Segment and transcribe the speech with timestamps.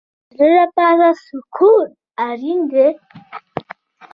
[0.03, 0.03] د
[0.37, 1.87] زړه لپاره سکون
[2.27, 2.87] اړین دی